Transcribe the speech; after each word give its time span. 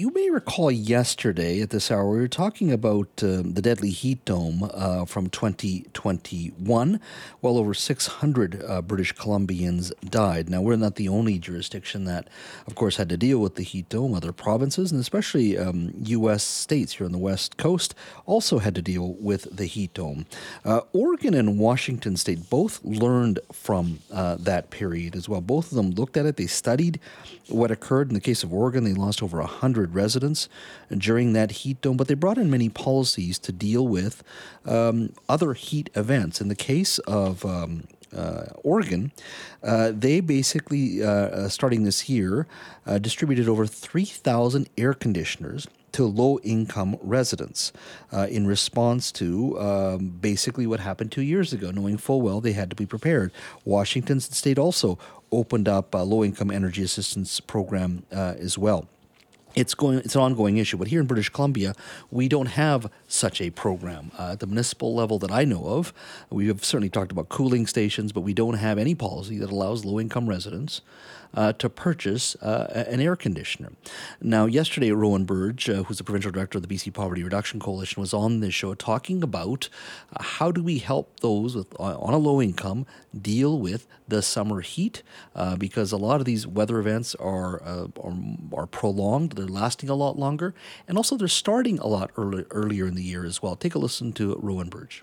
you 0.00 0.10
may 0.14 0.30
recall 0.30 0.70
yesterday 0.70 1.60
at 1.60 1.68
this 1.68 1.90
hour, 1.90 2.08
we 2.08 2.16
were 2.16 2.26
talking 2.26 2.72
about 2.72 3.08
uh, 3.22 3.42
the 3.44 3.60
deadly 3.60 3.90
heat 3.90 4.24
dome 4.24 4.70
uh, 4.72 5.04
from 5.04 5.28
2021. 5.28 7.00
Well 7.42 7.58
over 7.58 7.74
600 7.74 8.64
uh, 8.66 8.80
British 8.80 9.14
Columbians 9.14 9.92
died. 10.08 10.48
Now, 10.48 10.62
we're 10.62 10.76
not 10.76 10.94
the 10.94 11.10
only 11.10 11.38
jurisdiction 11.38 12.06
that, 12.06 12.28
of 12.66 12.76
course, 12.76 12.96
had 12.96 13.10
to 13.10 13.18
deal 13.18 13.40
with 13.40 13.56
the 13.56 13.62
heat 13.62 13.90
dome. 13.90 14.14
Other 14.14 14.32
provinces, 14.32 14.90
and 14.90 14.98
especially 15.02 15.58
um, 15.58 15.92
U.S. 16.04 16.44
states 16.44 16.94
here 16.94 17.04
on 17.04 17.12
the 17.12 17.18
West 17.18 17.58
Coast, 17.58 17.94
also 18.24 18.58
had 18.58 18.74
to 18.76 18.82
deal 18.82 19.12
with 19.20 19.54
the 19.54 19.66
heat 19.66 19.92
dome. 19.92 20.24
Uh, 20.64 20.80
Oregon 20.94 21.34
and 21.34 21.58
Washington 21.58 22.16
State 22.16 22.48
both 22.48 22.82
learned 22.82 23.38
from 23.52 23.98
uh, 24.10 24.36
that 24.40 24.70
period 24.70 25.14
as 25.14 25.28
well. 25.28 25.42
Both 25.42 25.72
of 25.72 25.76
them 25.76 25.90
looked 25.90 26.16
at 26.16 26.24
it, 26.24 26.38
they 26.38 26.46
studied 26.46 27.00
what 27.50 27.70
occurred. 27.70 28.08
In 28.08 28.14
the 28.14 28.20
case 28.20 28.42
of 28.42 28.54
Oregon, 28.54 28.84
they 28.84 28.94
lost 28.94 29.22
over 29.22 29.38
100 29.38 29.89
residents 29.94 30.48
during 30.96 31.32
that 31.32 31.50
heat 31.50 31.80
dome, 31.80 31.96
but 31.96 32.08
they 32.08 32.14
brought 32.14 32.38
in 32.38 32.50
many 32.50 32.68
policies 32.68 33.38
to 33.38 33.52
deal 33.52 33.86
with 33.86 34.22
um, 34.66 35.12
other 35.28 35.54
heat 35.54 35.90
events. 35.94 36.40
In 36.40 36.48
the 36.48 36.54
case 36.54 36.98
of 37.00 37.44
um, 37.44 37.84
uh, 38.16 38.46
Oregon, 38.64 39.12
uh, 39.62 39.92
they 39.94 40.20
basically, 40.20 41.02
uh, 41.02 41.08
uh 41.08 41.48
starting 41.48 41.84
this 41.84 42.08
year, 42.08 42.46
uh, 42.86 42.98
distributed 42.98 43.48
over 43.48 43.66
3,000 43.66 44.68
air 44.76 44.94
conditioners 44.94 45.66
to 45.92 46.04
low 46.04 46.38
income 46.40 46.96
residents 47.02 47.72
uh, 48.12 48.26
in 48.30 48.46
response 48.46 49.10
to 49.12 49.58
um, 49.60 50.08
basically 50.20 50.66
what 50.66 50.80
happened 50.80 51.10
two 51.10 51.22
years 51.22 51.52
ago, 51.52 51.70
knowing 51.70 51.96
full 51.96 52.22
well 52.22 52.40
they 52.40 52.52
had 52.52 52.70
to 52.70 52.76
be 52.76 52.86
prepared. 52.86 53.32
Washington 53.64 54.20
state 54.20 54.58
also 54.58 54.98
opened 55.32 55.68
up 55.68 55.94
a 55.94 55.98
low 55.98 56.24
income 56.24 56.50
energy 56.50 56.82
assistance 56.82 57.40
program 57.40 58.04
uh, 58.12 58.34
as 58.38 58.56
well 58.58 58.86
it's 59.54 59.74
going 59.74 59.98
it's 59.98 60.14
an 60.14 60.20
ongoing 60.20 60.56
issue 60.56 60.76
but 60.76 60.88
here 60.88 61.00
in 61.00 61.06
british 61.06 61.28
columbia 61.28 61.74
we 62.10 62.28
don't 62.28 62.46
have 62.46 62.90
such 63.08 63.40
a 63.40 63.50
program. 63.50 64.10
Uh, 64.18 64.32
at 64.32 64.40
the 64.40 64.46
municipal 64.46 64.94
level 64.94 65.18
that 65.18 65.30
i 65.30 65.44
know 65.44 65.64
of 65.64 65.92
we 66.30 66.46
have 66.46 66.64
certainly 66.64 66.90
talked 66.90 67.12
about 67.12 67.28
cooling 67.28 67.66
stations 67.66 68.12
but 68.12 68.20
we 68.20 68.34
don't 68.34 68.54
have 68.54 68.78
any 68.78 68.94
policy 68.94 69.38
that 69.38 69.50
allows 69.50 69.84
low 69.84 69.98
income 69.98 70.28
residents 70.28 70.80
uh, 71.34 71.52
to 71.54 71.68
purchase 71.68 72.34
uh, 72.36 72.84
an 72.88 73.00
air 73.00 73.16
conditioner. 73.16 73.72
Now, 74.20 74.46
yesterday, 74.46 74.90
Rowan 74.90 75.24
Burdge, 75.24 75.68
uh, 75.68 75.84
who's 75.84 75.98
the 75.98 76.04
provincial 76.04 76.32
director 76.32 76.58
of 76.58 76.66
the 76.66 76.74
BC 76.74 76.92
Poverty 76.92 77.22
Reduction 77.22 77.60
Coalition, 77.60 78.00
was 78.00 78.12
on 78.12 78.40
this 78.40 78.54
show 78.54 78.74
talking 78.74 79.22
about 79.22 79.68
uh, 80.16 80.22
how 80.22 80.50
do 80.50 80.62
we 80.62 80.78
help 80.78 81.20
those 81.20 81.54
with, 81.54 81.78
uh, 81.78 81.98
on 81.98 82.14
a 82.14 82.18
low 82.18 82.42
income 82.42 82.86
deal 83.20 83.58
with 83.58 83.86
the 84.08 84.22
summer 84.22 84.60
heat? 84.60 85.02
Because 85.58 85.92
a 85.92 85.96
lot 85.96 86.20
of 86.20 86.26
these 86.26 86.46
weather 86.46 86.78
events 86.78 87.14
are, 87.16 87.62
are, 87.62 87.88
are 88.52 88.66
prolonged, 88.66 89.32
they're 89.40 89.48
lasting 89.48 89.88
a 89.88 89.94
lot 89.94 90.18
longer, 90.18 90.54
and 90.86 90.96
also 90.96 91.16
they're 91.16 91.28
starting 91.28 91.78
a 91.78 91.86
lot 91.86 92.10
early, 92.16 92.44
earlier 92.50 92.86
in 92.86 92.94
the 92.94 93.02
year 93.02 93.24
as 93.24 93.42
well. 93.42 93.56
Take 93.56 93.74
a 93.74 93.78
listen 93.78 94.12
to 94.14 94.38
Rowan 94.40 94.68
Burdge 94.68 95.02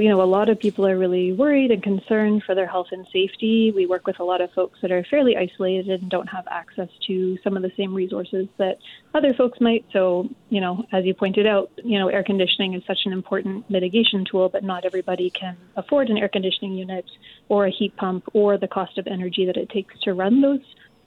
you 0.00 0.08
know, 0.08 0.22
a 0.22 0.24
lot 0.24 0.48
of 0.48 0.58
people 0.58 0.86
are 0.86 0.96
really 0.96 1.32
worried 1.32 1.70
and 1.70 1.82
concerned 1.82 2.42
for 2.44 2.54
their 2.54 2.66
health 2.66 2.86
and 2.90 3.06
safety. 3.12 3.72
We 3.74 3.86
work 3.86 4.06
with 4.06 4.18
a 4.18 4.24
lot 4.24 4.40
of 4.40 4.50
folks 4.52 4.78
that 4.82 4.90
are 4.90 5.04
fairly 5.10 5.36
isolated 5.36 6.00
and 6.00 6.10
don't 6.10 6.26
have 6.28 6.46
access 6.50 6.88
to 7.06 7.38
some 7.44 7.56
of 7.56 7.62
the 7.62 7.70
same 7.76 7.94
resources 7.94 8.48
that 8.56 8.78
other 9.14 9.34
folks 9.34 9.60
might. 9.60 9.84
So, 9.92 10.28
you 10.48 10.60
know, 10.60 10.84
as 10.92 11.04
you 11.04 11.12
pointed 11.12 11.46
out, 11.46 11.70
you 11.84 11.98
know, 11.98 12.08
air 12.08 12.24
conditioning 12.24 12.74
is 12.74 12.82
such 12.86 13.00
an 13.04 13.12
important 13.12 13.68
mitigation 13.68 14.24
tool, 14.24 14.48
but 14.48 14.64
not 14.64 14.84
everybody 14.84 15.30
can 15.30 15.56
afford 15.76 16.08
an 16.08 16.16
air 16.16 16.28
conditioning 16.28 16.74
unit 16.74 17.04
or 17.48 17.66
a 17.66 17.70
heat 17.70 17.94
pump 17.96 18.24
or 18.32 18.56
the 18.56 18.68
cost 18.68 18.96
of 18.96 19.06
energy 19.06 19.44
that 19.46 19.56
it 19.56 19.68
takes 19.68 19.98
to 20.00 20.14
run 20.14 20.40
those 20.40 20.60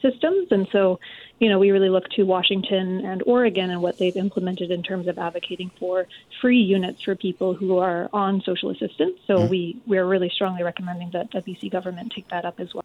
systems. 0.04 0.50
And 0.52 0.68
so, 0.72 1.00
you 1.40 1.50
know, 1.50 1.58
we 1.58 1.72
really 1.72 1.90
look 1.90 2.08
to 2.10 2.24
Washington 2.24 3.04
and 3.04 3.24
Oregon 3.26 3.72
and 3.72 3.82
what 3.82 3.98
they've 3.98 4.16
implemented 4.16 4.70
in 4.70 4.84
terms 4.84 5.08
of 5.08 5.18
advocating 5.18 5.72
for 5.80 6.06
free 6.40 6.62
units 6.62 7.02
for 7.02 7.16
people 7.16 7.56
who 7.56 7.80
are 7.80 8.10
on 8.14 8.42
social 8.42 8.70
assistance. 8.70 9.20
So 9.26 9.38
mm-hmm. 9.38 9.50
we 9.50 9.82
we're 9.88 10.06
really 10.06 10.30
strongly 10.30 10.62
recommending 10.62 11.10
that 11.12 11.32
the 11.32 11.40
BC 11.40 11.72
government 11.72 12.14
take 12.14 12.30
that 12.30 12.46
up 12.46 12.60
as 12.60 12.72
well. 12.76 12.84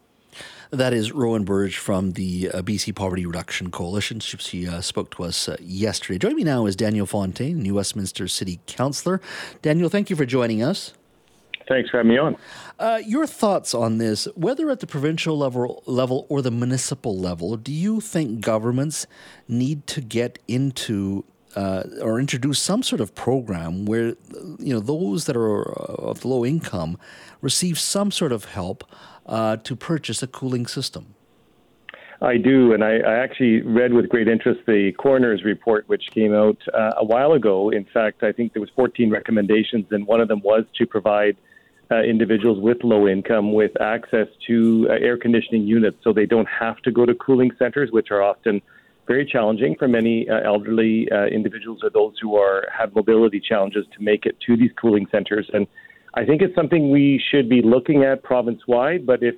That 0.71 0.93
is 0.93 1.13
Rowan 1.13 1.45
Burdge 1.45 1.77
from 1.77 2.13
the 2.13 2.51
uh, 2.53 2.63
BC 2.63 2.95
Poverty 2.95 3.25
Reduction 3.25 3.71
Coalition. 3.71 4.21
She 4.21 4.69
uh, 4.69 4.83
spoke 4.83 5.11
to 5.13 5.25
us 5.25 5.49
uh, 5.49 5.57
yesterday. 5.61 6.19
Joining 6.19 6.37
me 6.37 6.45
now 6.45 6.67
is 6.67 6.77
Daniel 6.77 7.07
Fontaine, 7.07 7.63
New 7.63 7.75
Westminster 7.75 8.29
City 8.29 8.61
Councillor. 8.67 9.21
Daniel, 9.63 9.89
thank 9.89 10.11
you 10.11 10.17
for 10.17 10.27
joining 10.27 10.63
us. 10.63 10.93
Thanks 11.69 11.91
for 11.91 11.99
having 11.99 12.11
me 12.11 12.19
on. 12.19 12.37
Uh, 12.79 13.01
your 13.05 13.27
thoughts 13.27 13.75
on 13.75 13.99
this, 13.99 14.27
whether 14.35 14.71
at 14.71 14.81
the 14.81 14.87
provincial 14.87 15.37
level, 15.37 15.83
level 15.87 16.27
or 16.29 16.41
the 16.41 16.51
municipal 16.51 17.17
level, 17.17 17.57
do 17.57 17.73
you 17.73 18.01
think 18.01 18.41
governments 18.41 19.07
need 19.47 19.87
to 19.89 20.01
get 20.01 20.39
into 20.49 21.25
uh, 21.57 21.83
or 22.03 22.21
introduce 22.21 22.59
some 22.61 22.83
sort 22.83 23.01
of 23.01 23.15
program 23.15 23.87
where 23.87 24.15
you 24.59 24.73
know 24.73 24.81
those 24.81 25.25
that 25.25 25.37
are 25.37 25.63
of 25.73 26.25
low 26.25 26.45
income 26.45 26.99
receive 27.41 27.79
some 27.79 28.11
sort 28.11 28.33
of 28.33 28.45
help 28.45 28.85
uh, 29.27 29.57
to 29.57 29.75
purchase 29.75 30.23
a 30.23 30.27
cooling 30.27 30.67
system? 30.67 31.15
I 32.21 32.37
do, 32.37 32.73
and 32.73 32.83
I, 32.83 32.99
I, 32.99 33.15
actually 33.15 33.63
read 33.63 33.93
with 33.93 34.09
great 34.09 34.27
interest 34.27 34.61
the 34.67 34.91
coroner's 34.99 35.45
report, 35.45 35.89
which 35.89 36.11
came 36.13 36.35
out 36.35 36.59
uh, 36.75 36.95
a 36.97 37.05
while 37.05 37.33
ago. 37.33 37.71
In 37.71 37.85
fact, 37.85 38.25
I 38.25 38.33
think 38.33 38.55
there 38.55 38.61
was 38.61 38.71
14 38.75 39.09
recommendations, 39.11 39.87
and 39.93 40.05
one 40.05 40.21
of 40.21 40.27
them 40.27 40.41
was 40.43 40.65
to 40.79 40.87
provide 40.87 41.37
uh, 41.91 42.03
individuals 42.03 42.59
with 42.61 42.79
low 42.85 43.09
income 43.09 43.53
with 43.53 43.73
access 43.81 44.29
to 44.47 44.87
uh, 44.91 44.95
air 44.95 45.17
conditioning 45.17 45.67
units 45.67 45.97
so 46.05 46.13
they 46.13 46.27
don't 46.27 46.49
have 46.49 46.79
to 46.83 46.91
go 46.91 47.07
to 47.07 47.15
cooling 47.15 47.51
centers, 47.59 47.91
which 47.91 48.11
are 48.11 48.23
often 48.23 48.61
very 49.07 49.25
challenging 49.25 49.75
for 49.79 49.89
many 49.89 50.29
uh, 50.29 50.41
elderly 50.45 51.09
uh, 51.11 51.25
individuals 51.27 51.81
or 51.83 51.91
those 51.91 52.15
who 52.21 52.37
are 52.37 52.69
have 52.77 52.95
mobility 52.95 53.41
challenges 53.41 53.87
to 53.97 54.03
make 54.03 54.27
it 54.27 54.37
to 54.47 54.57
these 54.57 54.71
cooling 54.81 55.07
centers. 55.11 55.49
And 55.53 55.67
I 56.15 56.25
think 56.27 56.43
it's 56.43 56.55
something 56.55 56.91
we 56.91 57.23
should 57.31 57.49
be 57.49 57.63
looking 57.63 58.03
at 58.03 58.23
province 58.23 58.61
wide. 58.69 59.07
But 59.07 59.23
if 59.23 59.35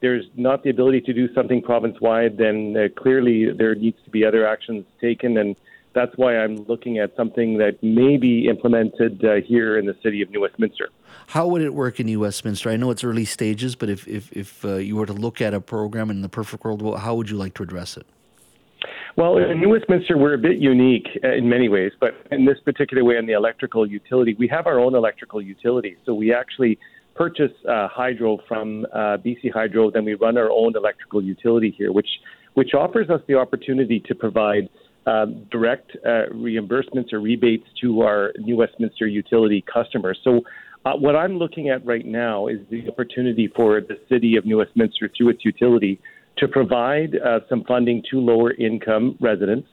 there's 0.00 0.26
not 0.36 0.62
the 0.62 0.70
ability 0.70 1.00
to 1.02 1.12
do 1.12 1.32
something 1.34 1.60
province 1.60 2.00
wide, 2.00 2.38
then 2.38 2.76
uh, 2.76 3.00
clearly 3.00 3.50
there 3.50 3.74
needs 3.74 3.98
to 4.04 4.10
be 4.10 4.24
other 4.24 4.46
actions 4.46 4.84
taken. 5.00 5.36
And 5.36 5.56
that's 5.98 6.16
why 6.16 6.36
I'm 6.38 6.64
looking 6.68 6.98
at 6.98 7.16
something 7.16 7.58
that 7.58 7.82
may 7.82 8.16
be 8.16 8.46
implemented 8.48 9.24
uh, 9.24 9.36
here 9.44 9.76
in 9.76 9.86
the 9.86 9.96
city 10.02 10.22
of 10.22 10.30
New 10.30 10.42
Westminster. 10.42 10.90
How 11.26 11.48
would 11.48 11.60
it 11.60 11.74
work 11.74 11.98
in 11.98 12.06
New 12.06 12.20
Westminster? 12.20 12.70
I 12.70 12.76
know 12.76 12.90
it's 12.92 13.02
early 13.02 13.24
stages, 13.24 13.74
but 13.74 13.88
if 13.88 14.06
if, 14.06 14.32
if 14.32 14.64
uh, 14.64 14.76
you 14.76 14.94
were 14.96 15.06
to 15.06 15.12
look 15.12 15.40
at 15.40 15.54
a 15.54 15.60
program 15.60 16.10
in 16.10 16.22
the 16.22 16.28
perfect 16.28 16.64
world, 16.64 16.80
how 16.98 17.16
would 17.16 17.28
you 17.28 17.36
like 17.36 17.54
to 17.54 17.64
address 17.64 17.96
it? 17.96 18.06
Well, 19.16 19.38
in 19.38 19.58
New 19.58 19.70
Westminster, 19.70 20.16
we're 20.16 20.34
a 20.34 20.38
bit 20.38 20.58
unique 20.58 21.08
uh, 21.24 21.32
in 21.32 21.48
many 21.48 21.68
ways, 21.68 21.90
but 21.98 22.14
in 22.30 22.44
this 22.44 22.60
particular 22.64 23.02
way, 23.02 23.16
in 23.16 23.26
the 23.26 23.32
electrical 23.32 23.84
utility, 23.84 24.36
we 24.38 24.46
have 24.46 24.68
our 24.68 24.78
own 24.78 24.94
electrical 24.94 25.42
utility. 25.42 25.96
So 26.06 26.14
we 26.14 26.32
actually 26.32 26.78
purchase 27.16 27.50
uh, 27.68 27.88
hydro 27.88 28.38
from 28.46 28.86
uh, 28.92 29.16
BC 29.24 29.52
Hydro, 29.52 29.90
then 29.90 30.04
we 30.04 30.14
run 30.14 30.38
our 30.38 30.50
own 30.50 30.76
electrical 30.76 31.20
utility 31.20 31.74
here, 31.76 31.90
which 31.90 32.08
which 32.54 32.74
offers 32.74 33.10
us 33.10 33.20
the 33.26 33.34
opportunity 33.34 34.00
to 34.00 34.14
provide 34.14 34.68
um, 35.08 35.46
direct 35.50 35.92
uh, 36.04 36.26
reimbursements 36.32 37.12
or 37.12 37.20
rebates 37.20 37.64
to 37.80 38.02
our 38.02 38.32
New 38.38 38.56
Westminster 38.56 39.06
utility 39.06 39.64
customers. 39.72 40.18
So, 40.22 40.42
uh, 40.84 40.92
what 40.92 41.16
I'm 41.16 41.38
looking 41.38 41.70
at 41.70 41.84
right 41.84 42.06
now 42.06 42.46
is 42.46 42.58
the 42.70 42.88
opportunity 42.88 43.50
for 43.54 43.80
the 43.80 43.98
city 44.08 44.36
of 44.36 44.44
New 44.46 44.58
Westminster 44.58 45.10
through 45.16 45.30
its 45.30 45.44
utility 45.44 46.00
to 46.38 46.46
provide 46.46 47.16
uh, 47.16 47.40
some 47.48 47.64
funding 47.64 48.02
to 48.10 48.18
lower 48.18 48.52
income 48.52 49.16
residents 49.20 49.68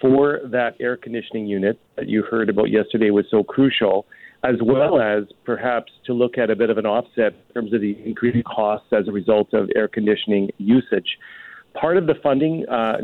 for 0.00 0.40
that 0.50 0.74
air 0.80 0.96
conditioning 0.96 1.46
unit 1.46 1.78
that 1.96 2.08
you 2.08 2.22
heard 2.22 2.48
about 2.48 2.70
yesterday 2.70 3.10
was 3.10 3.24
so 3.30 3.44
crucial, 3.44 4.06
as 4.42 4.56
well 4.62 5.00
as 5.00 5.24
perhaps 5.44 5.92
to 6.06 6.12
look 6.12 6.38
at 6.38 6.50
a 6.50 6.56
bit 6.56 6.70
of 6.70 6.78
an 6.78 6.86
offset 6.86 7.34
in 7.34 7.54
terms 7.54 7.72
of 7.72 7.80
the 7.80 7.96
increasing 8.04 8.42
costs 8.42 8.88
as 8.92 9.06
a 9.06 9.12
result 9.12 9.52
of 9.54 9.68
air 9.76 9.88
conditioning 9.88 10.50
usage 10.58 11.18
part 11.78 11.96
of 11.96 12.06
the 12.06 12.14
funding 12.14 12.68
uh, 12.68 12.98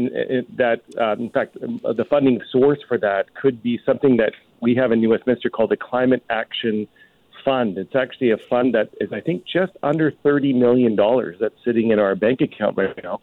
that, 0.57 0.81
uh, 0.99 1.13
in 1.13 1.31
fact, 1.31 1.57
um, 1.63 1.81
the 1.85 2.05
funding 2.05 2.41
source 2.51 2.79
for 2.87 2.99
that 2.99 3.35
could 3.35 3.63
be 3.63 3.79
something 3.87 4.17
that 4.17 4.33
we 4.61 4.75
have 4.75 4.93
in 4.93 5.01
New 5.01 5.11
Westminster 5.11 5.51
called 5.51 5.71
the 5.71 5.77
Climate 5.77 6.25
Action 6.31 6.89
Fund. 7.45 7.79
It's 7.79 7.95
actually 7.95 8.31
a 8.31 8.37
fund 8.37 8.75
that 8.75 8.91
is, 9.01 9.13
I 9.13 9.21
think, 9.21 9.45
just 9.47 9.73
under 9.83 10.11
$30 10.11 10.55
million 10.57 10.97
that's 11.41 11.55
sitting 11.65 11.91
in 11.91 11.99
our 11.99 12.15
bank 12.15 12.41
account 12.41 12.77
right 12.77 12.99
now. 13.03 13.21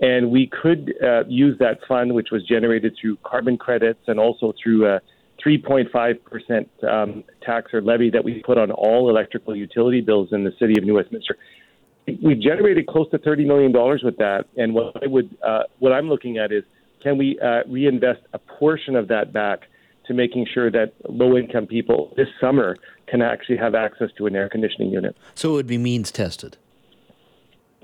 And 0.00 0.30
we 0.30 0.46
could 0.46 0.94
uh, 1.02 1.24
use 1.28 1.58
that 1.58 1.80
fund, 1.86 2.14
which 2.14 2.30
was 2.30 2.42
generated 2.46 2.96
through 3.00 3.18
carbon 3.22 3.58
credits 3.58 4.00
and 4.06 4.18
also 4.18 4.54
through 4.62 4.86
a 4.86 5.00
3.5% 5.44 6.84
um, 6.84 7.24
tax 7.42 7.72
or 7.72 7.80
levy 7.80 8.10
that 8.10 8.24
we 8.24 8.42
put 8.42 8.58
on 8.58 8.70
all 8.70 9.08
electrical 9.08 9.56
utility 9.56 10.00
bills 10.00 10.30
in 10.32 10.44
the 10.44 10.52
city 10.58 10.76
of 10.76 10.84
New 10.84 10.94
Westminster 10.94 11.36
we've 12.22 12.40
generated 12.40 12.86
close 12.86 13.10
to 13.10 13.18
thirty 13.18 13.44
million 13.44 13.72
dollars 13.72 14.02
with 14.02 14.16
that. 14.18 14.46
And 14.56 14.74
what 14.74 15.02
I 15.02 15.06
would, 15.06 15.36
uh, 15.42 15.64
what 15.78 15.92
I'm 15.92 16.08
looking 16.08 16.38
at 16.38 16.52
is, 16.52 16.64
can 17.02 17.18
we 17.18 17.38
uh, 17.40 17.62
reinvest 17.66 18.20
a 18.32 18.38
portion 18.38 18.96
of 18.96 19.08
that 19.08 19.32
back 19.32 19.60
to 20.06 20.14
making 20.14 20.46
sure 20.52 20.70
that 20.70 20.92
low-income 21.08 21.66
people 21.66 22.12
this 22.16 22.28
summer 22.40 22.76
can 23.06 23.22
actually 23.22 23.56
have 23.56 23.74
access 23.74 24.10
to 24.18 24.26
an 24.26 24.34
air 24.34 24.48
conditioning 24.48 24.90
unit? 24.90 25.16
So 25.34 25.50
it 25.50 25.52
would 25.54 25.66
be 25.66 25.78
means 25.78 26.10
tested. 26.10 26.56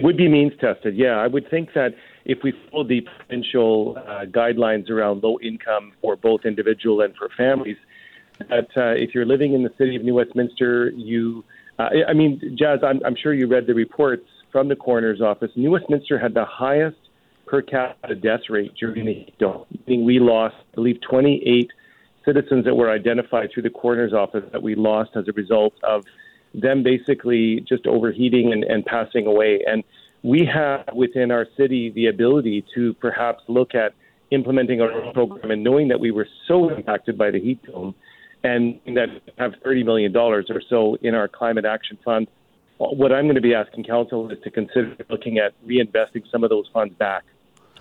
Would 0.01 0.17
be 0.17 0.29
means 0.29 0.53
tested. 0.61 0.97
Yeah, 0.97 1.17
I 1.17 1.27
would 1.27 1.49
think 1.49 1.73
that 1.75 1.95
if 2.25 2.39
we 2.43 2.53
follow 2.71 2.85
the 2.85 3.01
provincial 3.01 3.97
uh, 3.97 4.27
guidelines 4.27 4.91
around 4.91 5.23
low 5.23 5.39
income 5.41 5.93
for 6.03 6.17
both 6.17 6.45
individual 6.45 7.01
and 7.01 7.15
for 7.17 7.31
families, 7.37 7.79
that 8.51 8.69
uh, 8.77 8.89
if 8.91 9.15
you're 9.15 9.25
living 9.25 9.55
in 9.55 9.63
the 9.63 9.73
city 9.79 9.97
of 9.97 10.03
New 10.03 10.15
Westminster, 10.15 10.91
you, 10.91 11.45
uh, 11.79 11.89
I 12.09 12.13
mean, 12.15 12.57
Jazz, 12.59 12.81
I'm, 12.83 13.01
I'm 13.05 13.17
sure 13.21 13.35
you 13.35 13.47
read 13.47 13.67
the 13.67 13.75
reports 13.75 14.27
from 14.53 14.69
the 14.69 14.77
coroner's 14.77 15.21
office. 15.21 15.51
New 15.57 15.71
Westminster 15.71 16.19
had 16.19 16.35
the 16.35 16.45
highest 16.45 16.97
per 17.47 17.63
capita 17.63 18.15
death 18.15 18.41
rate 18.49 18.73
during 18.79 19.07
the 19.07 19.15
heat 19.15 19.39
dome, 19.39 19.67
meaning 19.87 20.05
we 20.05 20.19
lost, 20.19 20.57
I 20.73 20.75
believe, 20.75 21.01
28 21.09 21.71
citizens 22.25 22.65
that 22.65 22.75
were 22.75 22.91
identified 22.91 23.51
through 23.53 23.63
the 23.63 23.71
coroner's 23.71 24.13
office 24.13 24.43
that 24.53 24.63
we 24.63 24.75
lost 24.75 25.11
as 25.15 25.29
a 25.29 25.33
result 25.33 25.75
of 25.83 26.05
them 26.55 26.83
basically 26.83 27.65
just 27.69 27.87
overheating 27.87 28.53
and, 28.53 28.65
and 28.65 28.85
passing 28.85 29.27
away. 29.27 29.61
And 29.67 29.85
we 30.23 30.49
have 30.53 30.89
within 30.95 31.31
our 31.31 31.47
city 31.57 31.91
the 31.91 32.07
ability 32.07 32.65
to 32.75 32.95
perhaps 32.95 33.43
look 33.49 33.75
at 33.75 33.95
implementing 34.31 34.81
our 34.81 35.13
program 35.13 35.51
and 35.51 35.63
knowing 35.63 35.89
that 35.89 36.01
we 36.01 36.11
were 36.11 36.27
so 36.49 36.69
impacted 36.75 37.17
by 37.17 37.31
the 37.31 37.39
heat 37.39 37.63
dome 37.65 37.95
and 38.47 38.81
that 38.97 39.09
have 39.39 39.53
$30 39.65 39.85
million 39.85 40.17
or 40.17 40.45
so 40.69 40.97
in 41.03 41.15
our 41.15 41.29
climate 41.29 41.65
action 41.65 41.99
fund. 42.05 42.29
What 42.79 43.11
I'm 43.13 43.25
going 43.25 43.37
to 43.37 43.41
be 43.41 43.55
asking 43.55 43.85
council 43.85 44.31
is 44.31 44.39
to 44.45 44.51
consider 44.51 44.97
looking 45.09 45.39
at 45.39 45.53
reinvesting 45.67 46.31
some 46.31 46.45
of 46.45 46.51
those 46.51 46.69
funds 46.73 46.95
back, 46.95 47.25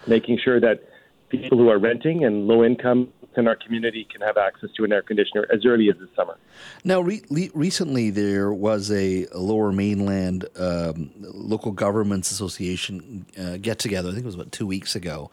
making 0.07 0.39
sure 0.43 0.59
that 0.59 0.83
people 1.29 1.57
who 1.57 1.69
are 1.69 1.77
renting 1.77 2.23
and 2.23 2.47
low 2.47 2.63
income 2.63 3.09
in 3.37 3.47
our 3.47 3.55
community 3.55 4.07
can 4.11 4.21
have 4.21 4.37
access 4.37 4.69
to 4.77 4.83
an 4.83 4.93
air 4.93 5.01
conditioner 5.01 5.45
as 5.53 5.65
early 5.65 5.89
as 5.89 5.97
this 5.97 6.09
summer. 6.15 6.37
Now, 6.83 7.01
re- 7.01 7.23
le- 7.29 7.49
recently 7.53 8.09
there 8.09 8.53
was 8.53 8.91
a, 8.91 9.27
Lower 9.33 9.71
Mainland 9.71 10.45
um, 10.57 11.11
Local 11.19 11.71
Governments 11.71 12.31
Association 12.31 13.25
uh, 13.39 13.57
get 13.57 13.79
together. 13.79 14.09
I 14.09 14.13
think 14.13 14.23
it 14.23 14.25
was 14.25 14.35
about 14.35 14.51
two 14.51 14.67
weeks 14.67 14.95
ago. 14.95 15.29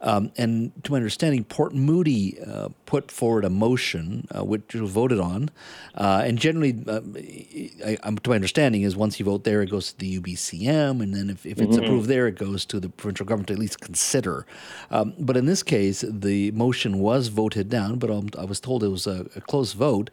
Um, 0.00 0.30
and 0.36 0.72
to 0.84 0.92
my 0.92 0.96
understanding, 0.96 1.44
Port 1.44 1.74
Moody 1.74 2.38
uh, 2.40 2.68
put 2.84 3.10
forward 3.10 3.44
a 3.44 3.50
motion 3.50 4.28
uh, 4.36 4.44
which 4.44 4.74
was 4.74 4.90
voted 4.90 5.18
on. 5.18 5.50
Uh, 5.94 6.22
and 6.24 6.38
generally, 6.38 6.76
uh, 6.86 7.00
I, 7.84 7.96
to 8.10 8.30
my 8.30 8.36
understanding, 8.36 8.82
is 8.82 8.96
once 8.96 9.18
you 9.18 9.24
vote 9.24 9.44
there, 9.44 9.62
it 9.62 9.70
goes 9.70 9.92
to 9.92 9.98
the 9.98 10.20
UBCM. 10.20 11.02
And 11.02 11.14
then 11.14 11.30
if, 11.30 11.46
if 11.46 11.60
it's 11.60 11.76
mm-hmm. 11.76 11.84
approved 11.84 12.08
there, 12.08 12.26
it 12.26 12.36
goes 12.36 12.64
to 12.66 12.80
the 12.80 12.88
provincial 12.88 13.26
government 13.26 13.48
to 13.48 13.54
at 13.54 13.58
least 13.58 13.80
consider. 13.80 14.46
Um, 14.90 15.14
but 15.18 15.36
in 15.36 15.46
this 15.46 15.62
case, 15.62 16.04
the 16.06 16.50
motion 16.52 16.98
was 16.98 17.28
voted 17.28 17.45
voted 17.46 17.68
down, 17.68 17.96
but 17.98 18.10
I 18.10 18.44
was 18.44 18.58
told 18.58 18.82
it 18.82 18.88
was 18.88 19.06
a, 19.06 19.26
a 19.36 19.40
close 19.40 19.72
vote. 19.72 20.10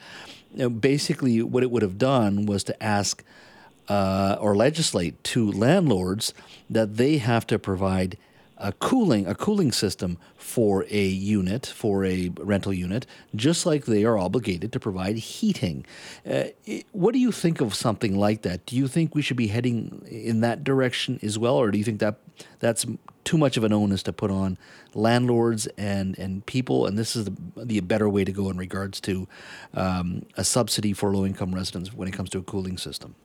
You 0.51 0.59
know, 0.59 0.69
basically, 0.69 1.41
what 1.41 1.63
it 1.63 1.71
would 1.71 1.81
have 1.81 1.97
done 1.97 2.45
was 2.45 2.63
to 2.65 2.83
ask 2.83 3.23
uh, 3.89 4.37
or 4.39 4.55
legislate 4.55 5.23
to 5.23 5.51
landlords 5.51 6.33
that 6.69 6.97
they 6.97 7.17
have 7.17 7.47
to 7.47 7.57
provide 7.57 8.17
a 8.63 8.71
cooling 8.71 9.27
a 9.27 9.35
cooling 9.35 9.71
system 9.71 10.17
for 10.35 10.85
a 10.89 11.05
unit 11.05 11.65
for 11.65 12.03
a 12.05 12.29
rental 12.39 12.73
unit 12.73 13.05
just 13.35 13.65
like 13.65 13.85
they 13.85 14.03
are 14.03 14.17
obligated 14.17 14.71
to 14.71 14.79
provide 14.79 15.17
heating 15.17 15.85
uh, 16.29 16.45
what 16.91 17.13
do 17.13 17.19
you 17.19 17.31
think 17.31 17.61
of 17.61 17.75
something 17.75 18.17
like 18.17 18.41
that 18.41 18.65
do 18.65 18.75
you 18.75 18.87
think 18.87 19.13
we 19.13 19.21
should 19.21 19.37
be 19.37 19.47
heading 19.47 20.01
in 20.09 20.41
that 20.41 20.63
direction 20.63 21.19
as 21.21 21.37
well 21.37 21.55
or 21.55 21.69
do 21.69 21.77
you 21.77 21.83
think 21.83 21.99
that 21.99 22.15
that's 22.59 22.85
too 23.23 23.37
much 23.37 23.57
of 23.57 23.63
an 23.63 23.73
onus 23.73 24.03
to 24.03 24.13
put 24.13 24.31
on 24.31 24.57
landlords 24.93 25.67
and, 25.77 26.17
and 26.19 26.45
people, 26.45 26.85
and 26.85 26.97
this 26.97 27.15
is 27.15 27.25
the, 27.25 27.33
the 27.55 27.79
better 27.79 28.09
way 28.09 28.23
to 28.23 28.31
go 28.31 28.49
in 28.49 28.57
regards 28.57 28.99
to 29.01 29.27
um, 29.73 30.25
a 30.35 30.43
subsidy 30.43 30.93
for 30.93 31.13
low 31.13 31.25
income 31.25 31.53
residents 31.53 31.93
when 31.93 32.07
it 32.07 32.11
comes 32.11 32.29
to 32.31 32.37
a 32.37 32.43
cooling 32.43 32.77
system. 32.77 33.15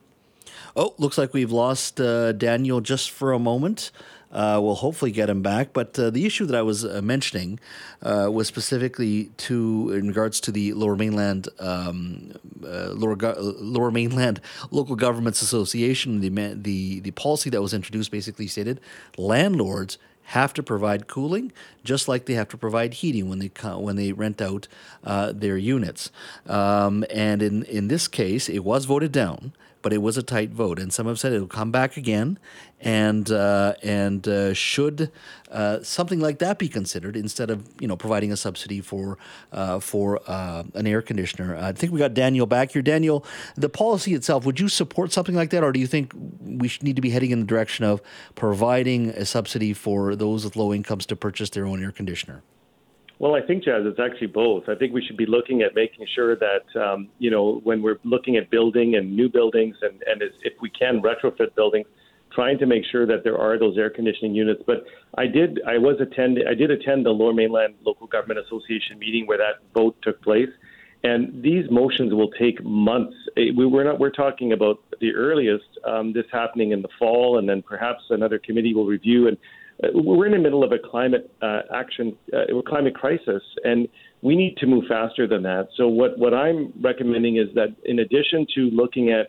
Oh, 0.75 0.93
looks 0.97 1.17
like 1.17 1.33
we've 1.33 1.51
lost 1.51 1.99
uh, 1.99 2.31
Daniel 2.33 2.81
just 2.81 3.11
for 3.11 3.31
a 3.31 3.39
moment. 3.39 3.91
Uh, 4.31 4.59
we'll 4.61 4.75
hopefully 4.75 5.11
get 5.11 5.29
him 5.29 5.41
back. 5.41 5.73
But 5.73 5.97
uh, 5.97 6.09
the 6.09 6.25
issue 6.25 6.45
that 6.45 6.55
I 6.55 6.61
was 6.61 6.85
uh, 6.85 7.01
mentioning 7.01 7.59
uh, 8.01 8.29
was 8.31 8.47
specifically 8.47 9.31
to 9.37 9.91
in 9.91 10.07
regards 10.07 10.39
to 10.41 10.51
the 10.51 10.73
Lower 10.73 10.95
Mainland 10.95 11.49
um, 11.59 12.33
uh, 12.63 12.91
Lower, 12.93 13.15
Lower 13.15 13.91
Mainland 13.91 14.41
Local 14.71 14.95
Governments 14.95 15.41
Association. 15.41 16.21
The 16.21 16.29
the 16.53 16.99
the 16.99 17.11
policy 17.11 17.49
that 17.49 17.61
was 17.61 17.73
introduced 17.73 18.11
basically 18.11 18.47
stated 18.47 18.79
landlords 19.17 19.97
have 20.29 20.53
to 20.53 20.61
provide 20.61 21.07
cooling, 21.07 21.51
just 21.83 22.07
like 22.07 22.25
they 22.25 22.35
have 22.35 22.49
to 22.49 22.57
provide 22.57 22.93
heating 22.95 23.29
when 23.29 23.39
they 23.39 23.51
when 23.63 23.95
they 23.95 24.11
rent 24.11 24.41
out 24.41 24.67
uh, 25.03 25.31
their 25.31 25.57
units. 25.57 26.11
Um, 26.45 27.03
and 27.09 27.41
in 27.41 27.63
in 27.63 27.87
this 27.87 28.07
case, 28.07 28.47
it 28.47 28.59
was 28.59 28.85
voted 28.85 29.11
down 29.11 29.53
but 29.81 29.93
it 29.93 30.01
was 30.01 30.17
a 30.17 30.23
tight 30.23 30.51
vote. 30.51 30.79
And 30.79 30.91
some 30.93 31.07
have 31.07 31.19
said 31.19 31.33
it'll 31.33 31.47
come 31.47 31.71
back 31.71 31.97
again, 31.97 32.39
and 32.79 33.31
uh, 33.31 33.75
and 33.83 34.27
uh, 34.27 34.53
should 34.53 35.11
uh, 35.51 35.81
something 35.81 36.19
like 36.19 36.39
that 36.39 36.59
be 36.59 36.67
considered 36.67 37.15
instead 37.15 37.49
of 37.49 37.67
you 37.79 37.87
know 37.87 37.95
providing 37.95 38.31
a 38.31 38.37
subsidy 38.37 38.81
for 38.81 39.17
uh, 39.51 39.79
for 39.79 40.19
uh, 40.27 40.63
an 40.73 40.87
air 40.87 41.01
conditioner? 41.01 41.55
I 41.57 41.71
think 41.71 41.93
we 41.93 41.99
got 41.99 42.13
Daniel 42.13 42.45
back 42.45 42.71
here. 42.71 42.81
Daniel, 42.81 43.25
the 43.55 43.69
policy 43.69 44.13
itself, 44.13 44.45
would 44.45 44.59
you 44.59 44.69
support 44.69 45.11
something 45.11 45.35
like 45.35 45.49
that, 45.51 45.63
or 45.63 45.71
do 45.71 45.79
you 45.79 45.87
think 45.87 46.13
we 46.41 46.71
need 46.81 46.95
to 46.95 47.01
be 47.01 47.09
heading 47.09 47.31
in 47.31 47.39
the 47.39 47.45
direction 47.45 47.85
of 47.85 48.01
providing 48.35 49.09
a 49.09 49.25
subsidy 49.25 49.73
for 49.73 50.15
those 50.15 50.43
with 50.43 50.55
low 50.55 50.73
incomes 50.73 51.05
to 51.07 51.15
purchase 51.15 51.49
their 51.49 51.65
own 51.65 51.83
air 51.83 51.91
conditioner? 51.91 52.43
Well, 53.19 53.35
I 53.35 53.41
think, 53.41 53.65
Jazz, 53.65 53.81
it's 53.85 53.99
actually 53.99 54.27
both. 54.27 54.69
I 54.69 54.75
think 54.75 54.93
we 54.93 55.03
should 55.05 55.17
be 55.17 55.25
looking 55.25 55.61
at 55.61 55.75
making 55.75 56.07
sure 56.15 56.37
that, 56.37 56.81
um, 56.81 57.09
you 57.19 57.29
know, 57.29 57.59
when 57.65 57.81
we're 57.81 57.99
looking 58.05 58.37
at 58.37 58.49
building 58.49 58.95
and 58.95 59.13
new 59.13 59.27
buildings 59.27 59.75
and, 59.81 60.01
and 60.07 60.21
if 60.21 60.53
we 60.61 60.69
can 60.69 61.01
retrofit 61.01 61.53
buildings, 61.53 61.85
trying 62.31 62.57
to 62.59 62.65
make 62.65 62.83
sure 62.89 63.05
that 63.05 63.25
there 63.25 63.37
are 63.37 63.59
those 63.59 63.77
air 63.77 63.89
conditioning 63.89 64.35
units. 64.35 64.63
But 64.65 64.85
I 65.17 65.27
did, 65.27 65.59
I 65.67 65.77
was 65.77 65.99
attend, 65.99 66.39
I 66.49 66.53
did 66.53 66.71
attend 66.71 67.05
the 67.05 67.09
Lower 67.09 67.33
Mainland 67.33 67.75
Local 67.85 68.07
Government 68.07 68.39
Association 68.39 68.97
meeting 68.97 69.27
where 69.27 69.37
that 69.37 69.55
vote 69.73 69.97
took 70.01 70.21
place. 70.21 70.49
And 71.03 71.43
these 71.43 71.69
motions 71.69 72.13
will 72.13 72.31
take 72.31 72.63
months. 72.63 73.15
Eh, 73.35 73.51
we 73.55 73.65
were 73.65 73.83
not, 73.83 73.99
we're 73.99 74.11
talking 74.11 74.53
about 74.53 74.79
the 75.01 75.13
earliest, 75.13 75.67
um, 75.85 76.13
this 76.13 76.25
happening 76.31 76.71
in 76.71 76.81
the 76.81 76.89
fall, 76.97 77.37
and 77.37 77.49
then 77.49 77.63
perhaps 77.63 78.03
another 78.11 78.39
committee 78.39 78.73
will 78.73 78.85
review 78.85 79.27
and 79.27 79.37
we're 79.93 80.25
in 80.25 80.33
the 80.33 80.39
middle 80.39 80.63
of 80.63 80.71
a 80.71 80.79
climate 80.79 81.31
uh, 81.41 81.61
action, 81.73 82.15
uh, 82.33 82.61
climate 82.67 82.95
crisis, 82.95 83.41
and 83.63 83.87
we 84.21 84.35
need 84.35 84.57
to 84.57 84.67
move 84.67 84.83
faster 84.89 85.27
than 85.27 85.43
that. 85.43 85.69
So 85.77 85.87
what, 85.87 86.17
what 86.17 86.33
I'm 86.33 86.73
recommending 86.81 87.37
is 87.37 87.47
that 87.55 87.75
in 87.85 87.99
addition 87.99 88.45
to 88.55 88.61
looking 88.71 89.11
at 89.11 89.27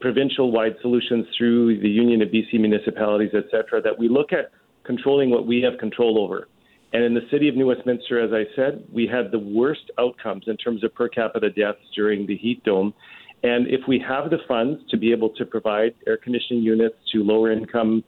provincial-wide 0.00 0.74
solutions 0.82 1.26
through 1.36 1.80
the 1.80 1.88
Union 1.88 2.20
of 2.20 2.28
BC 2.28 2.60
Municipalities, 2.60 3.30
et 3.34 3.44
cetera, 3.50 3.80
that 3.80 3.98
we 3.98 4.08
look 4.08 4.32
at 4.32 4.50
controlling 4.84 5.30
what 5.30 5.46
we 5.46 5.62
have 5.62 5.78
control 5.78 6.22
over. 6.22 6.48
And 6.92 7.02
in 7.02 7.14
the 7.14 7.26
city 7.30 7.48
of 7.48 7.56
New 7.56 7.66
Westminster, 7.66 8.20
as 8.22 8.32
I 8.32 8.44
said, 8.54 8.84
we 8.92 9.06
had 9.06 9.32
the 9.32 9.38
worst 9.38 9.90
outcomes 9.98 10.44
in 10.46 10.56
terms 10.58 10.84
of 10.84 10.94
per 10.94 11.08
capita 11.08 11.50
deaths 11.50 11.80
during 11.94 12.26
the 12.26 12.36
heat 12.36 12.62
dome. 12.64 12.94
And 13.42 13.66
if 13.68 13.80
we 13.88 14.02
have 14.06 14.30
the 14.30 14.38
funds 14.46 14.80
to 14.90 14.96
be 14.96 15.12
able 15.12 15.30
to 15.30 15.44
provide 15.44 15.94
air 16.06 16.16
conditioning 16.16 16.62
units 16.62 16.96
to 17.12 17.24
lower 17.24 17.50
income 17.50 18.04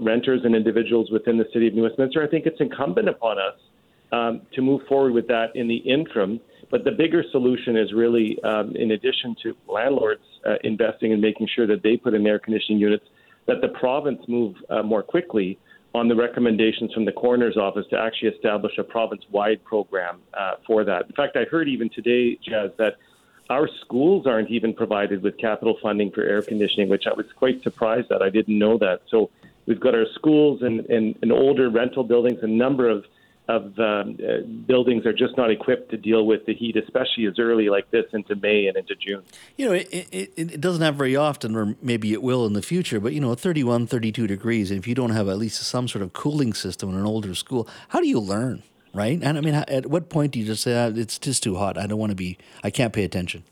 renters 0.00 0.42
and 0.44 0.54
individuals 0.54 1.10
within 1.10 1.36
the 1.38 1.46
city 1.52 1.68
of 1.68 1.74
New 1.74 1.82
Westminster, 1.82 2.22
I 2.22 2.26
think 2.26 2.46
it's 2.46 2.60
incumbent 2.60 3.08
upon 3.08 3.38
us 3.38 3.58
um, 4.12 4.42
to 4.54 4.62
move 4.62 4.82
forward 4.88 5.12
with 5.12 5.26
that 5.28 5.54
in 5.54 5.68
the 5.68 5.76
interim. 5.76 6.40
But 6.70 6.84
the 6.84 6.90
bigger 6.90 7.22
solution 7.30 7.76
is 7.76 7.92
really, 7.92 8.42
um, 8.42 8.74
in 8.74 8.90
addition 8.90 9.36
to 9.42 9.56
landlords 9.68 10.22
uh, 10.44 10.56
investing 10.64 11.12
and 11.12 11.20
making 11.20 11.48
sure 11.54 11.66
that 11.68 11.82
they 11.82 11.96
put 11.96 12.14
in 12.14 12.26
air 12.26 12.40
conditioning 12.40 12.80
units, 12.80 13.04
that 13.46 13.60
the 13.60 13.68
province 13.68 14.20
move 14.26 14.56
uh, 14.68 14.82
more 14.82 15.02
quickly 15.02 15.58
on 15.94 16.08
the 16.08 16.14
recommendations 16.14 16.92
from 16.92 17.04
the 17.04 17.12
coroner's 17.12 17.56
office 17.56 17.86
to 17.90 17.98
actually 17.98 18.28
establish 18.28 18.76
a 18.78 18.84
province-wide 18.84 19.62
program 19.64 20.18
uh, 20.34 20.56
for 20.66 20.84
that. 20.84 21.06
In 21.06 21.12
fact, 21.12 21.36
I 21.36 21.44
heard 21.44 21.68
even 21.68 21.88
today, 21.88 22.36
Jazz, 22.42 22.70
that 22.78 22.96
our 23.48 23.68
schools 23.80 24.26
aren't 24.26 24.50
even 24.50 24.74
provided 24.74 25.22
with 25.22 25.38
capital 25.38 25.78
funding 25.80 26.10
for 26.10 26.22
air 26.22 26.42
conditioning, 26.42 26.88
which 26.88 27.06
I 27.06 27.14
was 27.14 27.26
quite 27.36 27.62
surprised 27.62 28.08
that 28.08 28.20
I 28.20 28.28
didn't 28.28 28.58
know 28.58 28.76
that. 28.78 29.02
So 29.08 29.30
We've 29.66 29.80
got 29.80 29.94
our 29.94 30.06
schools 30.14 30.62
and, 30.62 30.80
and, 30.86 31.18
and 31.22 31.32
older 31.32 31.70
rental 31.70 32.04
buildings. 32.04 32.38
A 32.42 32.46
number 32.46 32.88
of 32.88 33.04
of 33.48 33.78
um, 33.78 34.18
uh, 34.20 34.44
buildings 34.66 35.06
are 35.06 35.12
just 35.12 35.36
not 35.36 35.50
equipped 35.50 35.90
to 35.90 35.96
deal 35.96 36.26
with 36.26 36.44
the 36.46 36.54
heat, 36.54 36.76
especially 36.76 37.26
as 37.26 37.38
early 37.38 37.68
like 37.68 37.88
this 37.90 38.04
into 38.12 38.34
May 38.34 38.66
and 38.66 38.76
into 38.76 38.96
June. 38.96 39.22
You 39.56 39.66
know, 39.66 39.72
it, 39.72 39.88
it, 39.92 40.32
it 40.36 40.60
doesn't 40.60 40.82
have 40.82 40.96
very 40.96 41.14
often, 41.14 41.54
or 41.54 41.76
maybe 41.80 42.12
it 42.12 42.22
will 42.22 42.44
in 42.46 42.54
the 42.54 42.62
future, 42.62 42.98
but 42.98 43.12
you 43.12 43.20
know, 43.20 43.34
31, 43.34 43.86
32 43.86 44.26
degrees, 44.26 44.70
and 44.70 44.78
if 44.78 44.88
you 44.88 44.94
don't 44.94 45.10
have 45.10 45.28
at 45.28 45.38
least 45.38 45.62
some 45.62 45.86
sort 45.86 46.02
of 46.02 46.12
cooling 46.12 46.54
system 46.54 46.90
in 46.90 46.96
an 46.96 47.06
older 47.06 47.34
school, 47.34 47.68
how 47.88 48.00
do 48.00 48.08
you 48.08 48.18
learn, 48.18 48.64
right? 48.92 49.20
And 49.22 49.38
I 49.38 49.40
mean, 49.40 49.54
at 49.54 49.86
what 49.86 50.08
point 50.08 50.32
do 50.32 50.40
you 50.40 50.46
just 50.46 50.64
say, 50.64 50.76
ah, 50.76 50.90
it's 50.92 51.18
just 51.18 51.44
too 51.44 51.54
hot, 51.54 51.78
I 51.78 51.86
don't 51.86 51.98
want 51.98 52.10
to 52.10 52.16
be, 52.16 52.38
I 52.64 52.70
can't 52.70 52.92
pay 52.92 53.04
attention? 53.04 53.44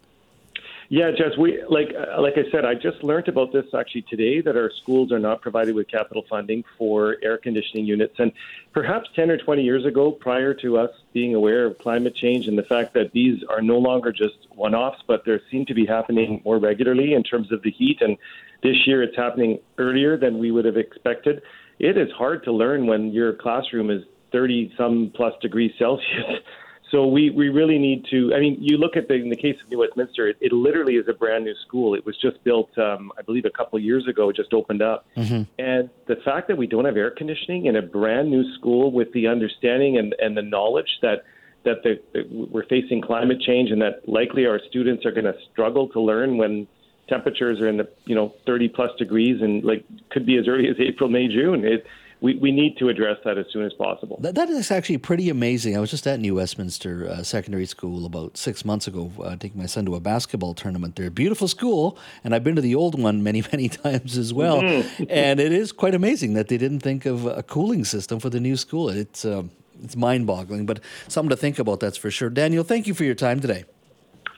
Yeah, 0.91 1.11
Jess, 1.13 1.37
we 1.39 1.63
like 1.69 1.95
like 2.19 2.35
I 2.37 2.51
said, 2.51 2.65
I 2.65 2.75
just 2.75 3.03
learned 3.03 3.29
about 3.29 3.53
this 3.53 3.65
actually 3.75 4.03
today 4.03 4.43
that 4.43 4.55
our 4.57 4.71
schools 4.83 5.13
are 5.13 5.19
not 5.19 5.41
provided 5.41 5.75
with 5.75 5.89
capital 5.89 6.25
funding 6.29 6.63
for 6.77 7.17
air 7.23 7.39
conditioning 7.39 7.87
units, 7.87 8.15
and 8.19 8.33
perhaps 8.73 9.09
ten 9.17 9.31
or 9.31 9.39
twenty 9.39 9.63
years 9.63 9.87
ago, 9.87 10.13
prior 10.13 10.53
to 10.55 10.77
us 10.77 10.91
being 11.15 11.35
aware 11.35 11.65
of 11.65 11.79
climate 11.79 12.15
change 12.15 12.49
and 12.49 12.59
the 12.59 12.65
fact 12.65 12.93
that 12.95 13.13
these 13.13 13.43
are 13.49 13.63
no 13.63 13.79
longer 13.79 14.13
just 14.13 14.37
one-offs, 14.55 15.03
but 15.07 15.25
they 15.25 15.39
seem 15.51 15.65
to 15.67 15.75
be 15.75 15.87
happening 15.87 16.43
more 16.45 16.59
regularly 16.59 17.15
in 17.15 17.23
terms 17.23 17.51
of 17.51 17.63
the 17.63 17.71
heat, 17.71 18.03
and 18.03 18.19
this 18.63 18.87
year 18.87 19.03
it's 19.03 19.17
happening 19.17 19.59
earlier 19.79 20.19
than 20.19 20.39
we 20.39 20.51
would 20.51 20.65
have 20.67 20.77
expected. 20.77 21.41
it 21.79 21.97
is 21.97 22.11
hard 22.13 22.45
to 22.45 22.53
learn 22.53 22.87
when 22.87 23.11
your 23.11 23.33
classroom 23.33 23.91
is 23.91 24.03
30 24.33 24.75
some 24.77 25.13
plus 25.15 25.33
degrees 25.41 25.73
Celsius. 25.79 26.41
So 26.95 27.09
we, 27.09 27.31
we 27.31 27.49
really 27.49 27.77
need 27.77 28.07
to. 28.13 28.33
I 28.37 28.39
mean, 28.39 28.57
you 28.61 28.79
look 28.79 28.97
at 28.97 29.09
the 29.09 29.15
in 29.15 29.29
the 29.29 29.35
case 29.37 29.57
of 29.61 29.69
New 29.69 29.81
Westminster, 29.81 30.29
it, 30.29 30.37
it 30.41 30.53
literally 30.53 30.95
is 30.95 31.09
a 31.09 31.13
brand 31.13 31.45
new 31.45 31.55
school. 31.67 31.97
It 31.97 32.07
was 32.07 32.17
just 32.23 32.43
built, 32.45 32.71
um, 32.79 33.11
I 33.19 33.23
believe, 33.23 33.47
a 33.47 33.51
couple 33.51 33.77
of 33.77 33.83
years 33.83 34.07
ago. 34.07 34.29
It 34.29 34.37
just 34.37 34.55
opened 34.55 34.81
up, 34.81 35.05
mm-hmm. 35.17 35.43
and 35.59 35.91
the 36.07 36.15
fact 36.25 36.47
that 36.47 36.57
we 36.57 36.69
don't 36.69 36.85
have 36.85 36.97
air 36.97 37.11
conditioning 37.11 37.67
in 37.67 37.75
a 37.75 37.83
brand 37.83 38.31
new 38.31 38.45
school, 38.55 38.93
with 38.93 39.13
the 39.13 39.27
understanding 39.27 39.99
and, 39.99 40.15
and 40.21 40.37
the 40.37 40.43
knowledge 40.43 41.01
that 41.03 41.25
that 41.65 41.83
the, 41.83 42.01
that 42.13 42.31
we're 42.31 42.67
facing 42.67 43.03
climate 43.03 43.41
change, 43.41 43.73
and 43.73 43.83
that 43.83 44.09
likely 44.09 44.47
our 44.47 44.61
students 44.69 45.05
are 45.05 45.11
going 45.11 45.25
to 45.25 45.35
struggle 45.51 45.89
to 45.89 46.01
learn 46.01 46.37
when 46.37 46.69
temperatures 47.09 47.61
are 47.61 47.67
in 47.67 47.77
the 47.77 47.89
you 48.05 48.15
know 48.15 48.33
30 48.47 48.69
plus 48.69 48.91
degrees 48.99 49.43
and 49.43 49.65
like 49.65 49.85
could 50.11 50.25
be 50.25 50.39
as 50.39 50.47
early 50.47 50.69
as 50.69 50.77
April, 50.79 51.11
May, 51.11 51.27
June. 51.27 51.65
It 51.65 51.85
we, 52.25 52.37
we 52.37 52.53
need 52.53 52.79
to 52.79 52.89
address 52.89 53.19
that 53.27 53.37
as 53.37 53.45
soon 53.53 53.67
as 53.67 53.75
possible. 53.75 54.17
that, 54.23 54.35
that 54.35 54.49
is 54.49 54.71
actually 54.71 54.97
pretty 54.97 55.29
amazing. 55.29 55.77
I 55.77 55.81
was 55.81 55.91
just 55.91 56.07
at 56.07 56.19
New 56.21 56.37
Westminster 56.37 57.07
uh, 57.07 57.23
Secondary 57.23 57.67
School 57.67 58.07
about 58.07 58.39
six 58.39 58.65
months 58.65 58.89
ago, 58.89 59.13
uh, 59.23 59.37
taking 59.37 59.61
my 59.61 59.67
son 59.67 59.85
to 59.85 59.95
a 59.95 60.01
basketball 60.01 60.55
tournament 60.55 60.97
there. 60.97 61.11
Beautiful 61.11 61.49
school, 61.49 61.99
and 62.25 62.35
I've 62.35 62.43
been 62.43 62.57
to 62.57 62.63
the 62.63 62.75
old 62.75 62.99
one 62.99 63.23
many, 63.23 63.43
many 63.53 63.69
times 63.69 64.17
as 64.17 64.33
well. 64.33 64.63
Mm-hmm. 64.63 65.05
and 65.11 65.39
it 65.39 65.53
is 65.53 65.71
quite 65.71 65.95
amazing 65.95 66.33
that 66.33 66.49
they 66.49 66.57
didn't 66.57 66.81
think 66.81 67.05
of 67.05 67.27
a 67.27 67.43
cooling 67.43 67.85
system 67.85 68.19
for 68.21 68.31
the 68.31 68.41
new 68.41 68.57
school. 68.57 68.89
It's 68.89 69.27
uh, 69.27 69.43
it's 69.83 69.95
mind 69.95 70.27
boggling, 70.27 70.65
but 70.65 70.81
something 71.09 71.29
to 71.29 71.37
think 71.37 71.59
about, 71.59 71.81
that's 71.81 71.99
for 71.99 72.11
sure. 72.11 72.31
Daniel, 72.31 72.65
thank 72.65 72.87
you 72.87 72.95
for 72.95 73.05
your 73.05 73.15
time 73.15 73.41
today. 73.41 73.65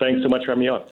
Thanks 0.01 0.23
so 0.23 0.29
much 0.29 0.45
for 0.45 0.53
having 0.53 0.65
me 0.65 0.69
on. 0.69 0.91